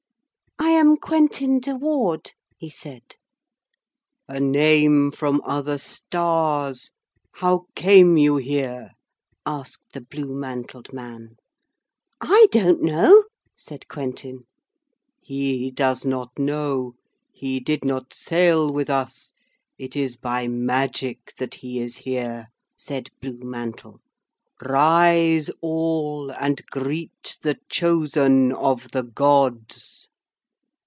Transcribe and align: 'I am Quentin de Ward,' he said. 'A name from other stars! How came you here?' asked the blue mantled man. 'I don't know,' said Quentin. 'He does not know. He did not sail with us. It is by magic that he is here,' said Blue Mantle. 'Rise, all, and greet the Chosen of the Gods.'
'I 0.63 0.83
am 0.85 0.97
Quentin 0.97 1.59
de 1.59 1.75
Ward,' 1.75 2.31
he 2.57 2.69
said. 2.69 3.15
'A 4.27 4.39
name 4.39 5.11
from 5.11 5.41
other 5.45 5.77
stars! 5.77 6.91
How 7.33 7.65
came 7.75 8.15
you 8.17 8.37
here?' 8.37 8.91
asked 9.45 9.93
the 9.93 10.01
blue 10.01 10.33
mantled 10.33 10.91
man. 10.93 11.37
'I 12.21 12.47
don't 12.51 12.81
know,' 12.81 13.25
said 13.57 13.87
Quentin. 13.87 14.45
'He 15.21 15.71
does 15.71 16.05
not 16.05 16.37
know. 16.39 16.93
He 17.31 17.59
did 17.59 17.83
not 17.83 18.13
sail 18.13 18.71
with 18.71 18.89
us. 18.89 19.33
It 19.77 19.95
is 19.95 20.15
by 20.15 20.47
magic 20.47 21.33
that 21.37 21.55
he 21.55 21.79
is 21.79 21.97
here,' 21.97 22.47
said 22.77 23.09
Blue 23.19 23.39
Mantle. 23.41 23.99
'Rise, 24.63 25.49
all, 25.61 26.31
and 26.31 26.63
greet 26.67 27.37
the 27.43 27.59
Chosen 27.69 28.51
of 28.53 28.91
the 28.91 29.03
Gods.' 29.03 30.07